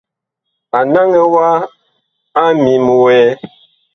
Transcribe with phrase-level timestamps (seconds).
[0.77, 1.47] A naŋɛ wa
[2.41, 3.25] a ŋmim wɛɛ.